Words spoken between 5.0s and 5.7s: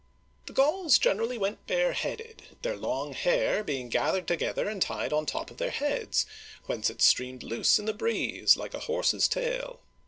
on top of their